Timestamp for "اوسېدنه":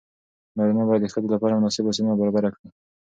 1.85-2.13